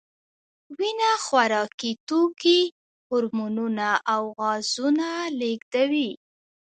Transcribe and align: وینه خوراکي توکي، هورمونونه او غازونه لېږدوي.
وینه 0.77 1.11
خوراکي 1.25 1.91
توکي، 2.07 2.61
هورمونونه 3.07 3.89
او 4.13 4.23
غازونه 4.39 5.07
لېږدوي. 5.39 6.11